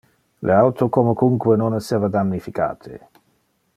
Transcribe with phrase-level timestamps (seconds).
[0.39, 2.99] Le auto comocunque non esseva damnificate.